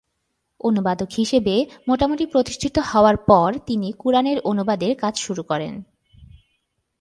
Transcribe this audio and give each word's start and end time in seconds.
অনুবাদক 0.59 1.09
হিসেবে 1.17 1.65
মোটামুটি 1.87 2.25
প্রতিষ্ঠিত 2.25 2.75
হওয়ার 2.79 3.17
পর 3.17 3.49
তিনি 3.65 3.87
কুরআনের 3.91 4.37
অনুবাদের 4.39 4.91
কাজ 4.95 5.13
শুরু 5.17 5.43
করেন। 5.43 5.73